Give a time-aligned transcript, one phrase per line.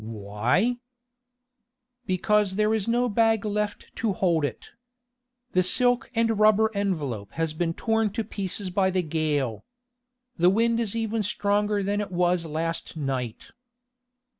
[0.03, 0.77] "Why?"
[2.07, 4.71] "Because there is no bag left to hold it.
[5.51, 9.63] The silk and rubber envelope has been torn to pieces by the gale.
[10.37, 13.51] The wind is even stronger than it was last night."